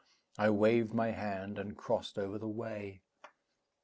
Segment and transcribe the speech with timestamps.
[0.39, 3.01] I waved my hand, and crossed over the way.